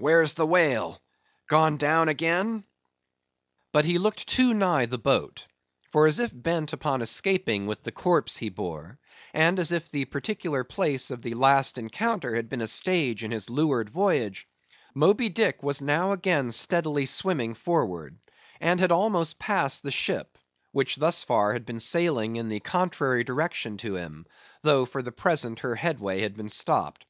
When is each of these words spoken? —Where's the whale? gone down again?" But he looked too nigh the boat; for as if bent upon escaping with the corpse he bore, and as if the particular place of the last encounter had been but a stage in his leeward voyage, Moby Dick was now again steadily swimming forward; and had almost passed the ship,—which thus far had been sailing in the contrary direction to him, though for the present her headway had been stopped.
—Where's 0.00 0.34
the 0.34 0.44
whale? 0.44 1.00
gone 1.46 1.76
down 1.76 2.08
again?" 2.08 2.64
But 3.72 3.84
he 3.84 3.98
looked 3.98 4.26
too 4.26 4.52
nigh 4.52 4.86
the 4.86 4.98
boat; 4.98 5.46
for 5.92 6.08
as 6.08 6.18
if 6.18 6.32
bent 6.34 6.72
upon 6.72 7.00
escaping 7.00 7.68
with 7.68 7.84
the 7.84 7.92
corpse 7.92 8.38
he 8.38 8.48
bore, 8.48 8.98
and 9.32 9.56
as 9.60 9.70
if 9.70 9.88
the 9.88 10.06
particular 10.06 10.64
place 10.64 11.12
of 11.12 11.22
the 11.22 11.34
last 11.34 11.78
encounter 11.78 12.34
had 12.34 12.48
been 12.48 12.58
but 12.58 12.64
a 12.64 12.72
stage 12.72 13.22
in 13.22 13.30
his 13.30 13.50
leeward 13.50 13.88
voyage, 13.90 14.48
Moby 14.96 15.28
Dick 15.28 15.62
was 15.62 15.80
now 15.80 16.10
again 16.10 16.50
steadily 16.50 17.06
swimming 17.06 17.54
forward; 17.54 18.18
and 18.60 18.80
had 18.80 18.90
almost 18.90 19.38
passed 19.38 19.84
the 19.84 19.92
ship,—which 19.92 20.96
thus 20.96 21.22
far 21.22 21.52
had 21.52 21.64
been 21.64 21.78
sailing 21.78 22.34
in 22.34 22.48
the 22.48 22.58
contrary 22.58 23.22
direction 23.22 23.76
to 23.76 23.94
him, 23.94 24.26
though 24.62 24.84
for 24.84 25.02
the 25.02 25.12
present 25.12 25.60
her 25.60 25.76
headway 25.76 26.22
had 26.22 26.36
been 26.36 26.48
stopped. 26.48 27.04